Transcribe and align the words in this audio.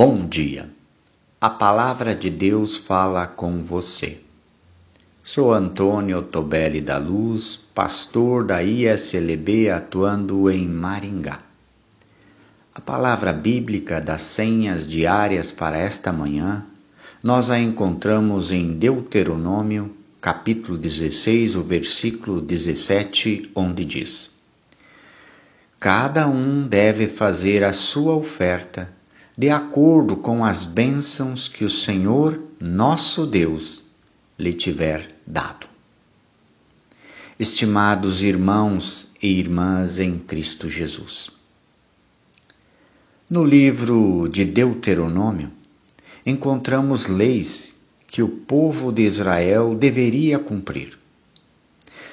Bom 0.00 0.28
dia. 0.28 0.70
A 1.40 1.50
palavra 1.50 2.14
de 2.14 2.30
Deus 2.30 2.76
fala 2.76 3.26
com 3.26 3.64
você. 3.64 4.20
Sou 5.24 5.52
Antônio 5.52 6.22
Tobelli 6.22 6.80
da 6.80 6.98
Luz, 6.98 7.58
pastor 7.74 8.44
da 8.44 8.62
ISLB 8.62 9.68
atuando 9.68 10.48
em 10.48 10.68
Maringá. 10.68 11.40
A 12.72 12.80
palavra 12.80 13.32
bíblica 13.32 14.00
das 14.00 14.22
senhas 14.22 14.86
diárias 14.86 15.50
para 15.50 15.76
esta 15.76 16.12
manhã, 16.12 16.64
nós 17.20 17.50
a 17.50 17.58
encontramos 17.58 18.52
em 18.52 18.74
Deuteronômio, 18.74 19.96
capítulo 20.20 20.78
16, 20.78 21.56
o 21.56 21.62
versículo 21.64 22.40
17, 22.40 23.50
onde 23.52 23.84
diz: 23.84 24.30
Cada 25.80 26.28
um 26.28 26.68
deve 26.68 27.08
fazer 27.08 27.64
a 27.64 27.72
sua 27.72 28.14
oferta 28.14 28.96
de 29.38 29.50
acordo 29.50 30.16
com 30.16 30.44
as 30.44 30.64
bênçãos 30.64 31.46
que 31.46 31.64
o 31.64 31.70
Senhor, 31.70 32.42
nosso 32.58 33.24
Deus, 33.24 33.84
lhe 34.36 34.52
tiver 34.52 35.06
dado. 35.24 35.68
Estimados 37.38 38.20
irmãos 38.20 39.06
e 39.22 39.28
irmãs 39.38 40.00
em 40.00 40.18
Cristo 40.18 40.68
Jesus. 40.68 41.30
No 43.30 43.44
livro 43.44 44.28
de 44.28 44.44
Deuteronômio, 44.44 45.52
encontramos 46.26 47.06
leis 47.06 47.76
que 48.08 48.20
o 48.20 48.28
povo 48.28 48.90
de 48.90 49.02
Israel 49.02 49.72
deveria 49.72 50.40
cumprir. 50.40 50.98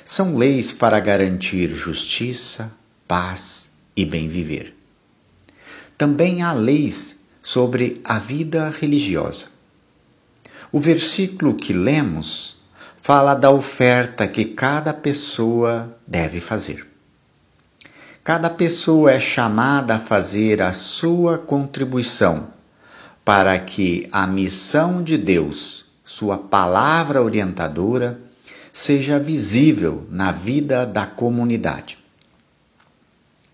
São 0.04 0.38
leis 0.38 0.72
para 0.72 1.00
garantir 1.00 1.70
justiça, 1.70 2.72
paz 3.08 3.72
e 3.96 4.06
bem 4.06 4.28
viver. 4.28 4.75
Também 5.98 6.42
há 6.42 6.52
leis 6.52 7.20
sobre 7.42 8.02
a 8.04 8.20
vida 8.20 8.70
religiosa. 8.70 9.48
O 10.72 10.80
versículo 10.80 11.54
que 11.54 11.72
lemos 11.72 12.58
fala 12.98 13.34
da 13.34 13.52
oferta 13.52 14.28
que 14.28 14.46
cada 14.46 14.94
pessoa 14.94 15.96
deve 16.08 16.40
fazer. 16.40 16.86
Cada 18.24 18.50
pessoa 18.50 19.12
é 19.12 19.20
chamada 19.20 19.96
a 19.96 20.00
fazer 20.00 20.62
a 20.62 20.74
sua 20.74 21.38
contribuição 21.38 22.48
para 23.24 23.58
que 23.60 24.10
a 24.12 24.26
missão 24.26 25.04
de 25.04 25.18
Deus, 25.18 25.86
sua 26.04 26.38
palavra 26.38 27.22
orientadora, 27.22 28.20
seja 28.74 29.20
visível 29.20 30.06
na 30.10 30.32
vida 30.32 30.86
da 30.86 31.06
comunidade. 31.06 32.05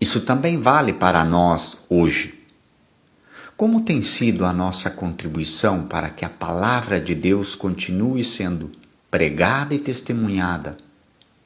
Isso 0.02 0.22
também 0.22 0.58
vale 0.60 0.92
para 0.92 1.24
nós 1.24 1.78
hoje. 1.88 2.42
Como 3.56 3.82
tem 3.82 4.02
sido 4.02 4.44
a 4.44 4.52
nossa 4.52 4.90
contribuição 4.90 5.84
para 5.84 6.10
que 6.10 6.24
a 6.24 6.28
palavra 6.28 7.00
de 7.00 7.14
Deus 7.14 7.54
continue 7.54 8.24
sendo 8.24 8.72
pregada 9.08 9.76
e 9.76 9.78
testemunhada 9.78 10.76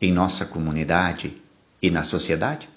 em 0.00 0.10
nossa 0.10 0.46
comunidade 0.46 1.36
e 1.82 1.90
na 1.90 2.02
sociedade? 2.02 2.70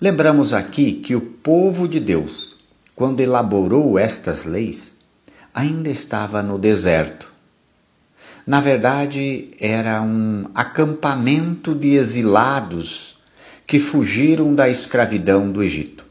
Lembramos 0.00 0.52
aqui 0.52 0.92
que 0.92 1.16
o 1.16 1.20
povo 1.20 1.88
de 1.88 1.98
Deus, 1.98 2.54
quando 2.94 3.18
elaborou 3.22 3.98
estas 3.98 4.44
leis, 4.44 4.94
ainda 5.52 5.90
estava 5.90 6.44
no 6.44 6.60
deserto. 6.60 7.28
Na 8.46 8.60
verdade, 8.60 9.52
era 9.58 10.00
um 10.00 10.48
acampamento 10.54 11.74
de 11.74 11.96
exilados 11.96 13.17
que 13.68 13.78
fugiram 13.78 14.54
da 14.54 14.66
escravidão 14.66 15.52
do 15.52 15.62
Egito. 15.62 16.06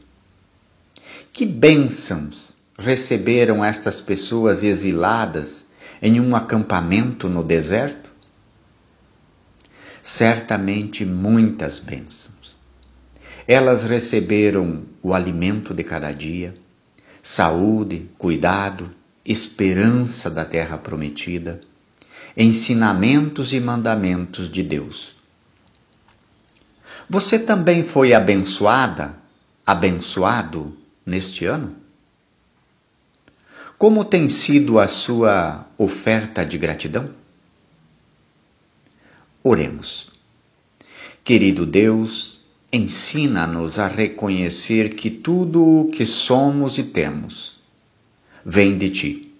Que 1.32 1.44
bênçãos 1.44 2.52
receberam 2.78 3.64
estas 3.64 4.00
pessoas 4.00 4.62
exiladas 4.62 5.64
em 6.00 6.20
um 6.20 6.36
acampamento 6.36 7.28
no 7.28 7.42
deserto? 7.42 8.10
Certamente 10.00 11.04
muitas 11.04 11.80
bênçãos. 11.80 12.56
Elas 13.44 13.82
receberam 13.82 14.84
o 15.02 15.12
alimento 15.12 15.74
de 15.74 15.82
cada 15.82 16.12
dia, 16.12 16.54
saúde, 17.20 18.08
cuidado, 18.16 18.88
esperança 19.24 20.30
da 20.30 20.44
terra 20.44 20.78
prometida, 20.78 21.60
ensinamentos 22.36 23.52
e 23.52 23.58
mandamentos 23.58 24.48
de 24.48 24.62
Deus. 24.62 25.17
Você 27.10 27.38
também 27.38 27.82
foi 27.82 28.12
abençoada, 28.12 29.14
abençoado 29.66 30.76
neste 31.06 31.46
ano? 31.46 31.74
Como 33.78 34.04
tem 34.04 34.28
sido 34.28 34.78
a 34.78 34.86
sua 34.88 35.66
oferta 35.78 36.44
de 36.44 36.58
gratidão? 36.58 37.10
Oremos. 39.42 40.10
Querido 41.24 41.64
Deus, 41.64 42.42
ensina-nos 42.70 43.78
a 43.78 43.86
reconhecer 43.86 44.94
que 44.94 45.08
tudo 45.08 45.64
o 45.64 45.90
que 45.90 46.04
somos 46.04 46.76
e 46.76 46.82
temos 46.82 47.58
vem 48.44 48.76
de 48.76 48.90
Ti. 48.90 49.34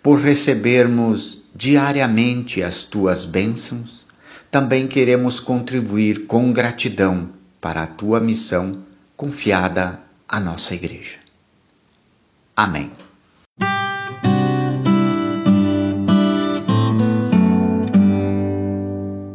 Por 0.00 0.20
recebermos 0.20 1.42
diariamente 1.54 2.62
as 2.62 2.84
Tuas 2.84 3.24
bênçãos, 3.24 4.01
também 4.52 4.86
queremos 4.86 5.40
contribuir 5.40 6.26
com 6.26 6.52
gratidão 6.52 7.30
para 7.58 7.84
a 7.84 7.86
Tua 7.86 8.20
missão 8.20 8.84
confiada 9.16 9.98
a 10.28 10.38
nossa 10.38 10.74
igreja. 10.74 11.16
Amém. 12.54 12.90